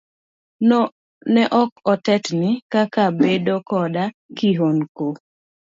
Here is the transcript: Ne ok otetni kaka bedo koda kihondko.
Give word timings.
Ne 1.33 1.43
ok 1.61 1.71
otetni 1.91 2.49
kaka 2.71 3.03
bedo 3.19 3.55
koda 3.69 4.03
kihondko. 4.37 5.07